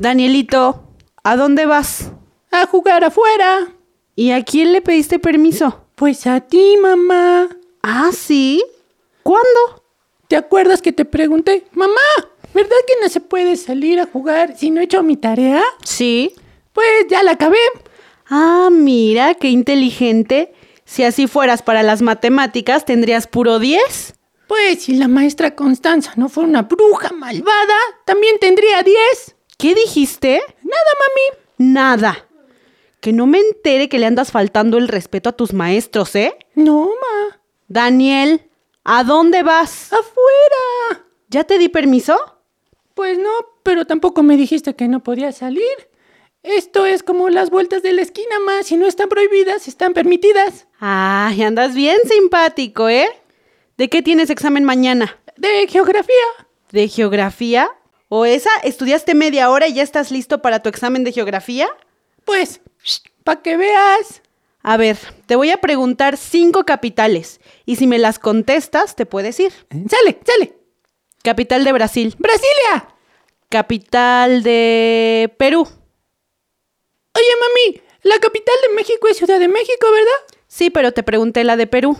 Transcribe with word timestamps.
Danielito, 0.00 0.82
¿a 1.22 1.36
dónde 1.36 1.66
vas? 1.66 2.10
A 2.50 2.64
jugar 2.64 3.04
afuera. 3.04 3.68
¿Y 4.16 4.30
a 4.30 4.42
quién 4.44 4.72
le 4.72 4.80
pediste 4.80 5.18
permiso? 5.18 5.84
Pues 5.94 6.26
a 6.26 6.40
ti, 6.40 6.78
mamá. 6.80 7.50
Ah, 7.82 8.08
sí. 8.10 8.64
¿Cuándo? 9.22 9.84
¿Te 10.26 10.36
acuerdas 10.36 10.80
que 10.80 10.92
te 10.92 11.04
pregunté, 11.04 11.66
mamá, 11.72 12.00
¿verdad 12.54 12.76
que 12.86 12.94
no 13.02 13.10
se 13.10 13.20
puede 13.20 13.56
salir 13.56 14.00
a 14.00 14.06
jugar 14.06 14.56
si 14.56 14.70
no 14.70 14.80
he 14.80 14.84
hecho 14.84 15.02
mi 15.02 15.18
tarea? 15.18 15.62
Sí. 15.84 16.32
Pues 16.72 16.86
ya 17.10 17.22
la 17.22 17.32
acabé. 17.32 17.58
Ah, 18.26 18.70
mira, 18.72 19.34
qué 19.34 19.50
inteligente. 19.50 20.54
Si 20.86 21.04
así 21.04 21.26
fueras 21.26 21.60
para 21.60 21.82
las 21.82 22.00
matemáticas, 22.00 22.86
tendrías 22.86 23.26
puro 23.26 23.58
10. 23.58 24.14
Pues 24.48 24.82
si 24.82 24.94
la 24.94 25.08
maestra 25.08 25.54
Constanza 25.54 26.14
no 26.16 26.30
fuera 26.30 26.48
una 26.48 26.62
bruja 26.62 27.12
malvada, 27.12 27.76
también 28.06 28.38
tendría 28.40 28.82
10. 28.82 29.36
¿Qué 29.60 29.74
dijiste? 29.74 30.40
Nada, 30.62 30.90
mami. 31.00 31.70
Nada. 31.72 32.26
Que 33.00 33.12
no 33.12 33.26
me 33.26 33.40
entere 33.40 33.90
que 33.90 33.98
le 33.98 34.06
andas 34.06 34.32
faltando 34.32 34.78
el 34.78 34.88
respeto 34.88 35.28
a 35.28 35.32
tus 35.32 35.52
maestros, 35.52 36.16
¿eh? 36.16 36.34
No, 36.54 36.86
ma. 36.86 37.40
Daniel, 37.68 38.48
¿a 38.84 39.04
dónde 39.04 39.42
vas? 39.42 39.92
Afuera. 39.92 41.04
¿Ya 41.28 41.44
te 41.44 41.58
di 41.58 41.68
permiso? 41.68 42.18
Pues 42.94 43.18
no, 43.18 43.30
pero 43.62 43.84
tampoco 43.84 44.22
me 44.22 44.38
dijiste 44.38 44.74
que 44.74 44.88
no 44.88 45.02
podía 45.02 45.30
salir. 45.30 45.90
Esto 46.42 46.86
es 46.86 47.02
como 47.02 47.28
las 47.28 47.50
vueltas 47.50 47.82
de 47.82 47.92
la 47.92 48.00
esquina, 48.00 48.38
ma. 48.38 48.62
Si 48.62 48.78
no 48.78 48.86
están 48.86 49.10
prohibidas, 49.10 49.68
están 49.68 49.92
permitidas. 49.92 50.68
Ay, 50.78 51.42
andas 51.42 51.74
bien 51.74 51.98
simpático, 52.08 52.88
¿eh? 52.88 53.08
¿De 53.76 53.90
qué 53.90 54.00
tienes 54.00 54.30
examen 54.30 54.64
mañana? 54.64 55.18
De 55.36 55.66
geografía. 55.68 56.14
¿De 56.72 56.88
geografía? 56.88 57.70
¿O 58.12 58.24
esa? 58.24 58.50
¿Estudiaste 58.64 59.14
media 59.14 59.50
hora 59.50 59.68
y 59.68 59.74
ya 59.74 59.84
estás 59.84 60.10
listo 60.10 60.42
para 60.42 60.60
tu 60.64 60.68
examen 60.68 61.04
de 61.04 61.12
geografía? 61.12 61.68
Pues, 62.24 62.60
para 63.22 63.40
que 63.40 63.56
veas. 63.56 64.22
A 64.64 64.76
ver, 64.76 64.98
te 65.26 65.36
voy 65.36 65.52
a 65.52 65.58
preguntar 65.58 66.16
cinco 66.16 66.64
capitales 66.64 67.40
y 67.66 67.76
si 67.76 67.86
me 67.86 68.00
las 68.00 68.18
contestas, 68.18 68.96
te 68.96 69.06
puedes 69.06 69.38
ir. 69.38 69.52
Sale, 69.88 70.18
sale. 70.26 70.54
Capital 71.22 71.62
de 71.62 71.72
Brasil. 71.72 72.16
Brasilia. 72.18 72.88
Capital 73.48 74.42
de 74.42 75.32
Perú. 75.38 75.60
Oye, 77.14 77.32
mami, 77.40 77.80
la 78.02 78.18
capital 78.18 78.56
de 78.68 78.74
México 78.74 79.06
es 79.06 79.18
Ciudad 79.18 79.38
de 79.38 79.46
México, 79.46 79.86
¿verdad? 79.88 80.36
Sí, 80.48 80.70
pero 80.70 80.90
te 80.90 81.04
pregunté 81.04 81.44
la 81.44 81.56
de 81.56 81.68
Perú. 81.68 81.96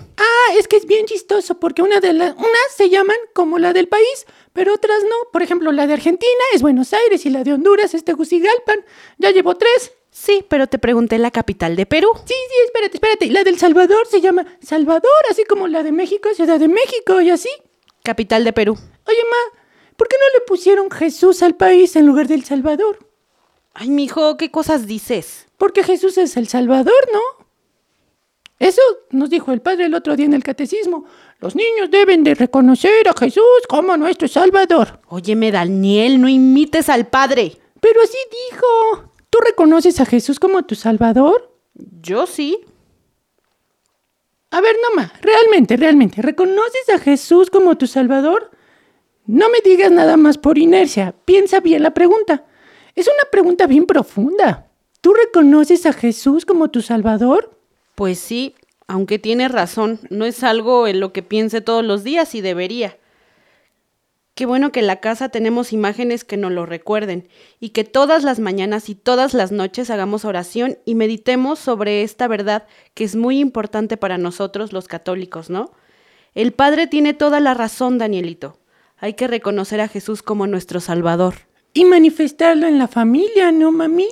Es 0.58 0.68
que 0.68 0.76
es 0.76 0.86
bien 0.86 1.06
chistoso 1.06 1.58
porque 1.58 1.82
una 1.82 2.00
de 2.00 2.12
las 2.12 2.34
unas 2.34 2.74
se 2.76 2.90
llaman 2.90 3.16
como 3.34 3.58
la 3.58 3.72
del 3.72 3.88
país, 3.88 4.26
pero 4.52 4.74
otras 4.74 5.02
no. 5.02 5.30
Por 5.32 5.42
ejemplo, 5.42 5.72
la 5.72 5.86
de 5.86 5.94
Argentina 5.94 6.44
es 6.52 6.62
Buenos 6.62 6.92
Aires 6.92 7.24
y 7.26 7.30
la 7.30 7.44
de 7.44 7.52
Honduras 7.52 7.94
es 7.94 8.04
Tegucigalpan. 8.04 8.84
Ya 9.18 9.30
llevo 9.30 9.54
tres. 9.56 9.92
Sí, 10.10 10.44
pero 10.48 10.66
te 10.66 10.78
pregunté 10.78 11.18
la 11.18 11.30
capital 11.30 11.76
de 11.76 11.86
Perú. 11.86 12.08
Sí, 12.24 12.34
sí, 12.34 12.64
espérate, 12.64 12.96
espérate. 12.96 13.26
La 13.26 13.44
del 13.44 13.58
Salvador 13.58 14.06
se 14.08 14.20
llama 14.20 14.44
Salvador, 14.60 15.10
así 15.30 15.44
como 15.44 15.68
la 15.68 15.82
de 15.82 15.92
México 15.92 16.28
es 16.28 16.36
Ciudad 16.36 16.58
de 16.58 16.68
México 16.68 17.20
y 17.20 17.30
así. 17.30 17.48
Capital 18.02 18.44
de 18.44 18.52
Perú. 18.52 18.76
Oye, 19.06 19.24
ma, 19.30 19.60
¿por 19.96 20.08
qué 20.08 20.16
no 20.18 20.38
le 20.38 20.44
pusieron 20.46 20.90
Jesús 20.90 21.42
al 21.42 21.54
país 21.54 21.94
en 21.94 22.06
lugar 22.06 22.26
del 22.26 22.44
Salvador? 22.44 22.98
Ay, 23.72 23.88
mijo, 23.88 24.36
¿qué 24.36 24.50
cosas 24.50 24.86
dices? 24.86 25.46
Porque 25.56 25.84
Jesús 25.84 26.18
es 26.18 26.36
el 26.36 26.48
Salvador, 26.48 27.08
¿no? 27.12 27.39
Eso 28.60 28.82
nos 29.10 29.30
dijo 29.30 29.52
el 29.52 29.62
padre 29.62 29.86
el 29.86 29.94
otro 29.94 30.14
día 30.14 30.26
en 30.26 30.34
el 30.34 30.44
catecismo. 30.44 31.06
Los 31.40 31.56
niños 31.56 31.90
deben 31.90 32.22
de 32.22 32.34
reconocer 32.34 33.08
a 33.08 33.18
Jesús 33.18 33.42
como 33.68 33.96
nuestro 33.96 34.28
Salvador. 34.28 35.00
Óyeme, 35.08 35.50
Daniel, 35.50 36.20
no 36.20 36.28
imites 36.28 36.90
al 36.90 37.08
padre. 37.08 37.56
Pero 37.80 38.02
así 38.02 38.18
dijo. 38.50 39.12
¿Tú 39.30 39.38
reconoces 39.38 39.98
a 40.00 40.04
Jesús 40.04 40.38
como 40.38 40.64
tu 40.64 40.74
Salvador? 40.74 41.56
Yo 41.74 42.26
sí. 42.26 42.58
A 44.50 44.60
ver, 44.60 44.76
Noma, 44.90 45.12
realmente, 45.22 45.76
realmente, 45.78 46.20
¿reconoces 46.20 46.90
a 46.94 46.98
Jesús 46.98 47.48
como 47.48 47.78
tu 47.78 47.86
Salvador? 47.86 48.50
No 49.24 49.48
me 49.48 49.60
digas 49.64 49.90
nada 49.90 50.18
más 50.18 50.36
por 50.36 50.58
inercia. 50.58 51.14
Piensa 51.24 51.60
bien 51.60 51.82
la 51.82 51.94
pregunta. 51.94 52.44
Es 52.94 53.06
una 53.06 53.30
pregunta 53.30 53.66
bien 53.66 53.86
profunda. 53.86 54.66
¿Tú 55.00 55.14
reconoces 55.14 55.86
a 55.86 55.94
Jesús 55.94 56.44
como 56.44 56.68
tu 56.68 56.82
Salvador? 56.82 57.59
Pues 58.00 58.18
sí, 58.18 58.54
aunque 58.88 59.18
tienes 59.18 59.52
razón, 59.52 60.00
no 60.08 60.24
es 60.24 60.42
algo 60.42 60.86
en 60.86 61.00
lo 61.00 61.12
que 61.12 61.22
piense 61.22 61.60
todos 61.60 61.84
los 61.84 62.02
días 62.02 62.34
y 62.34 62.40
debería. 62.40 62.96
Qué 64.34 64.46
bueno 64.46 64.72
que 64.72 64.80
en 64.80 64.86
la 64.86 65.00
casa 65.00 65.28
tenemos 65.28 65.74
imágenes 65.74 66.24
que 66.24 66.38
nos 66.38 66.50
lo 66.50 66.64
recuerden 66.64 67.28
y 67.60 67.68
que 67.68 67.84
todas 67.84 68.24
las 68.24 68.40
mañanas 68.40 68.88
y 68.88 68.94
todas 68.94 69.34
las 69.34 69.52
noches 69.52 69.90
hagamos 69.90 70.24
oración 70.24 70.78
y 70.86 70.94
meditemos 70.94 71.58
sobre 71.58 72.02
esta 72.02 72.26
verdad 72.26 72.66
que 72.94 73.04
es 73.04 73.16
muy 73.16 73.38
importante 73.38 73.98
para 73.98 74.16
nosotros 74.16 74.72
los 74.72 74.88
católicos, 74.88 75.50
¿no? 75.50 75.70
El 76.34 76.52
Padre 76.52 76.86
tiene 76.86 77.12
toda 77.12 77.38
la 77.38 77.52
razón, 77.52 77.98
Danielito. 77.98 78.56
Hay 78.96 79.12
que 79.12 79.28
reconocer 79.28 79.82
a 79.82 79.88
Jesús 79.88 80.22
como 80.22 80.46
nuestro 80.46 80.80
Salvador. 80.80 81.34
Y 81.74 81.84
manifestarlo 81.84 82.66
en 82.66 82.78
la 82.78 82.88
familia, 82.88 83.52
¿no, 83.52 83.70
mami? 83.72 84.08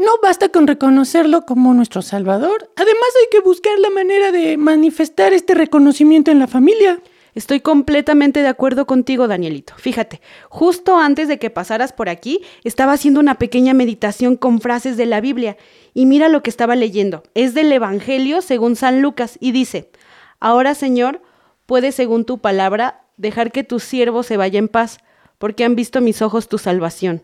No 0.00 0.12
basta 0.22 0.48
con 0.48 0.66
reconocerlo 0.66 1.44
como 1.44 1.74
nuestro 1.74 2.00
Salvador. 2.00 2.72
Además 2.76 3.10
hay 3.20 3.26
que 3.30 3.40
buscar 3.40 3.78
la 3.78 3.90
manera 3.90 4.32
de 4.32 4.56
manifestar 4.56 5.34
este 5.34 5.52
reconocimiento 5.52 6.30
en 6.30 6.38
la 6.38 6.46
familia. 6.46 7.02
Estoy 7.34 7.60
completamente 7.60 8.40
de 8.40 8.48
acuerdo 8.48 8.86
contigo, 8.86 9.28
Danielito. 9.28 9.74
Fíjate, 9.76 10.22
justo 10.48 10.96
antes 10.96 11.28
de 11.28 11.38
que 11.38 11.50
pasaras 11.50 11.92
por 11.92 12.08
aquí, 12.08 12.40
estaba 12.64 12.94
haciendo 12.94 13.20
una 13.20 13.34
pequeña 13.34 13.74
meditación 13.74 14.36
con 14.36 14.62
frases 14.62 14.96
de 14.96 15.04
la 15.04 15.20
Biblia. 15.20 15.58
Y 15.92 16.06
mira 16.06 16.30
lo 16.30 16.42
que 16.42 16.48
estaba 16.48 16.76
leyendo. 16.76 17.22
Es 17.34 17.52
del 17.52 17.70
Evangelio 17.70 18.40
según 18.40 18.76
San 18.76 19.02
Lucas 19.02 19.36
y 19.38 19.52
dice, 19.52 19.90
Ahora, 20.38 20.74
Señor, 20.74 21.20
puedes, 21.66 21.94
según 21.94 22.24
tu 22.24 22.38
palabra, 22.38 23.04
dejar 23.18 23.52
que 23.52 23.64
tu 23.64 23.80
siervo 23.80 24.22
se 24.22 24.38
vaya 24.38 24.60
en 24.60 24.68
paz, 24.68 24.96
porque 25.36 25.62
han 25.62 25.76
visto 25.76 26.00
mis 26.00 26.22
ojos 26.22 26.48
tu 26.48 26.56
salvación, 26.56 27.22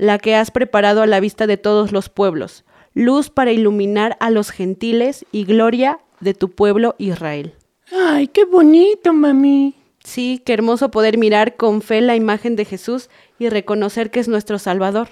la 0.00 0.18
que 0.18 0.34
has 0.34 0.50
preparado 0.50 1.02
a 1.02 1.06
la 1.06 1.20
vista 1.20 1.46
de 1.46 1.58
todos 1.58 1.92
los 1.92 2.08
pueblos, 2.08 2.64
luz 2.94 3.28
para 3.28 3.52
iluminar 3.52 4.16
a 4.18 4.30
los 4.30 4.50
gentiles 4.50 5.26
y 5.30 5.44
gloria 5.44 6.00
de 6.20 6.32
tu 6.32 6.50
pueblo 6.50 6.94
Israel. 6.96 7.52
Ay, 7.92 8.28
qué 8.28 8.46
bonito, 8.46 9.12
mami. 9.12 9.74
Sí, 10.02 10.40
qué 10.42 10.54
hermoso 10.54 10.90
poder 10.90 11.18
mirar 11.18 11.58
con 11.58 11.82
fe 11.82 12.00
la 12.00 12.16
imagen 12.16 12.56
de 12.56 12.64
Jesús 12.64 13.10
y 13.38 13.50
reconocer 13.50 14.10
que 14.10 14.20
es 14.20 14.28
nuestro 14.28 14.58
Salvador. 14.58 15.10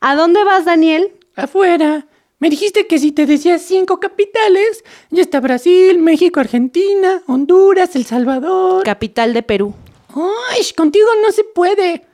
¿A 0.00 0.16
dónde 0.16 0.42
vas, 0.42 0.64
Daniel? 0.64 1.12
Afuera. 1.36 2.08
Me 2.40 2.50
dijiste 2.50 2.88
que 2.88 2.98
si 2.98 3.12
te 3.12 3.24
decía 3.24 3.60
cinco 3.60 4.00
capitales, 4.00 4.82
ya 5.10 5.22
está 5.22 5.38
Brasil, 5.38 6.00
México, 6.00 6.40
Argentina, 6.40 7.22
Honduras, 7.28 7.94
El 7.94 8.04
Salvador. 8.04 8.82
Capital 8.82 9.32
de 9.32 9.44
Perú. 9.44 9.74
Ay, 10.08 10.62
contigo 10.76 11.06
no 11.24 11.30
se 11.30 11.44
puede. 11.44 12.04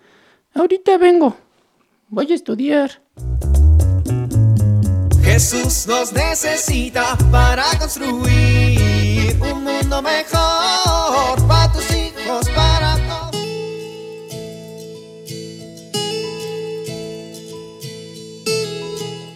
Ahorita 0.52 0.98
vengo. 0.98 1.47
Voy 2.10 2.32
a 2.32 2.34
estudiar. 2.34 3.02
Jesús 5.22 5.86
nos 5.86 6.10
necesita 6.14 7.18
para 7.30 7.64
construir 7.78 9.38
un 9.42 9.62
mundo 9.62 10.00
mejor 10.00 11.46
para 11.46 11.70
tus 11.70 11.90
hijos, 11.90 12.48
para 12.56 12.96
todos. 12.96 13.36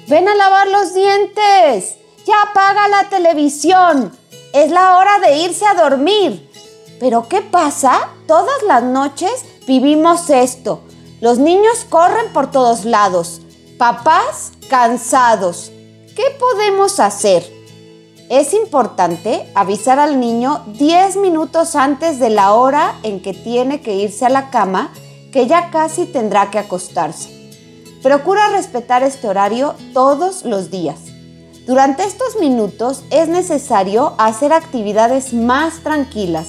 Ven 0.09 0.29
a 0.29 0.35
lavar 0.35 0.69
los 0.69 0.95
dientes. 0.95 1.97
Ya 2.27 2.41
apaga 2.41 2.89
la 2.89 3.11
televisión. 3.11 4.17
Es 4.55 4.71
la 4.71 4.97
hora 4.97 5.19
de 5.19 5.37
irse 5.41 5.67
a 5.67 5.75
dormir. 5.75 6.51
Pero 6.99 7.29
¿qué 7.29 7.43
pasa? 7.43 8.09
Todas 8.27 8.63
las 8.67 8.83
noches 8.83 9.45
vivimos 9.67 10.31
esto. 10.31 10.83
Los 11.23 11.39
niños 11.39 11.87
corren 11.89 12.33
por 12.33 12.51
todos 12.51 12.85
lados. 12.85 13.43
Papás 13.79 14.51
cansados. 14.69 15.71
¿Qué 16.17 16.25
podemos 16.37 16.99
hacer? 16.99 17.49
Es 18.29 18.53
importante 18.53 19.49
avisar 19.55 20.01
al 20.01 20.19
niño 20.19 20.65
10 20.77 21.19
minutos 21.19 21.77
antes 21.77 22.19
de 22.19 22.29
la 22.29 22.55
hora 22.55 22.99
en 23.05 23.23
que 23.23 23.35
tiene 23.35 23.83
que 23.83 23.95
irse 23.95 24.27
a 24.27 24.31
la 24.31 24.51
cama, 24.51 24.93
que 25.33 25.47
ya 25.47 25.71
casi 25.71 26.07
tendrá 26.07 26.51
que 26.51 26.59
acostarse. 26.59 27.31
Procura 28.03 28.49
respetar 28.49 29.05
este 29.05 29.29
horario 29.29 29.77
todos 29.95 30.45
los 30.45 30.73
días. 30.73 30.99
Durante 31.69 32.03
estos 32.03 32.35
minutos 32.41 33.05
es 33.11 33.29
necesario 33.29 34.15
hacer 34.19 34.53
actividades 34.53 35.33
más 35.33 35.85
tranquilas, 35.85 36.49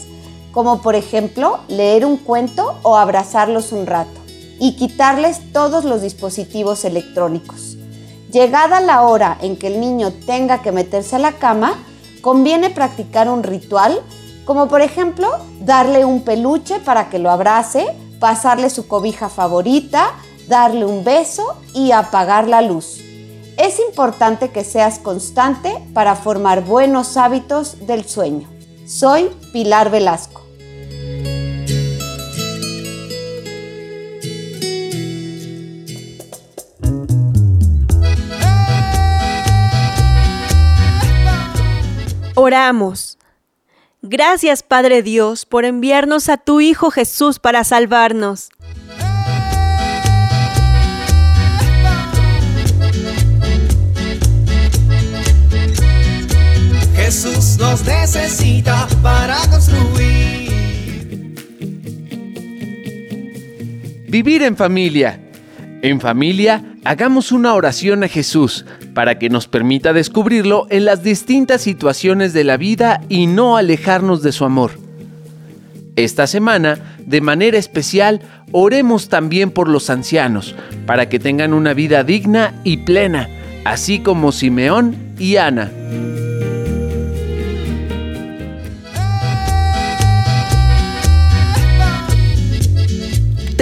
como 0.51 0.81
por 0.81 0.95
ejemplo 0.95 1.59
leer 1.67 2.07
un 2.07 2.17
cuento 2.17 2.79
o 2.81 2.97
abrazarlos 2.97 3.71
un 3.71 3.85
rato, 3.85 4.22
y 4.59 4.75
quitarles 4.75 5.51
todos 5.51 5.83
los 5.83 6.01
dispositivos 6.01 6.85
electrónicos. 6.85 7.77
Llegada 8.31 8.81
la 8.81 9.03
hora 9.03 9.37
en 9.41 9.57
que 9.57 9.67
el 9.67 9.79
niño 9.79 10.11
tenga 10.25 10.61
que 10.61 10.71
meterse 10.71 11.15
a 11.15 11.19
la 11.19 11.33
cama, 11.33 11.75
conviene 12.21 12.69
practicar 12.69 13.29
un 13.29 13.43
ritual, 13.43 14.01
como 14.45 14.67
por 14.67 14.81
ejemplo 14.81 15.29
darle 15.61 16.05
un 16.05 16.21
peluche 16.21 16.79
para 16.79 17.09
que 17.09 17.19
lo 17.19 17.29
abrace, 17.29 17.85
pasarle 18.19 18.69
su 18.69 18.87
cobija 18.87 19.29
favorita, 19.29 20.11
darle 20.47 20.85
un 20.85 21.03
beso 21.03 21.57
y 21.73 21.91
apagar 21.91 22.47
la 22.47 22.61
luz. 22.61 22.99
Es 23.57 23.79
importante 23.79 24.49
que 24.49 24.63
seas 24.63 24.97
constante 24.97 25.71
para 25.93 26.15
formar 26.15 26.63
buenos 26.63 27.17
hábitos 27.17 27.85
del 27.85 28.05
sueño. 28.05 28.49
Soy 28.87 29.29
Pilar 29.51 29.91
Velasco. 29.91 30.42
Oramos. 42.43 43.17
Gracias 44.01 44.63
Padre 44.63 45.01
Dios 45.01 45.45
por 45.45 45.63
enviarnos 45.63 46.27
a 46.27 46.35
tu 46.35 46.59
Hijo 46.59 46.91
Jesús 46.91 47.39
para 47.39 47.63
salvarnos. 47.63 48.49
Jesús 56.97 57.57
nos 57.59 57.85
necesita 57.85 58.89
para 59.01 59.37
construir. 59.49 60.51
Vivir 64.09 64.43
en 64.43 64.57
familia. 64.57 65.17
En 65.81 66.01
familia, 66.01 66.75
hagamos 66.83 67.31
una 67.31 67.53
oración 67.53 68.03
a 68.03 68.09
Jesús 68.09 68.65
para 68.93 69.17
que 69.19 69.29
nos 69.29 69.47
permita 69.47 69.93
descubrirlo 69.93 70.67
en 70.69 70.85
las 70.85 71.03
distintas 71.03 71.61
situaciones 71.61 72.33
de 72.33 72.43
la 72.43 72.57
vida 72.57 73.01
y 73.09 73.27
no 73.27 73.57
alejarnos 73.57 74.21
de 74.21 74.31
su 74.31 74.45
amor. 74.45 74.71
Esta 75.95 76.25
semana, 76.25 76.97
de 76.99 77.21
manera 77.21 77.57
especial, 77.57 78.21
oremos 78.51 79.09
también 79.09 79.51
por 79.51 79.67
los 79.67 79.89
ancianos, 79.89 80.55
para 80.85 81.07
que 81.07 81.19
tengan 81.19 81.53
una 81.53 81.73
vida 81.73 82.03
digna 82.03 82.59
y 82.63 82.77
plena, 82.77 83.29
así 83.63 83.99
como 83.99 84.31
Simeón 84.31 84.95
y 85.19 85.35
Ana. 85.35 85.71